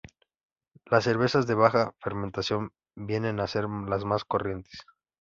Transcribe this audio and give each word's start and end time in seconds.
Las 0.87 1.03
cervezas 1.03 1.45
de 1.45 1.53
baja 1.53 1.93
fermentación 1.99 2.71
vienen 2.95 3.39
a 3.39 3.45
ser 3.45 3.65
las 3.69 4.03
más 4.03 4.25
corrientes. 4.25 4.79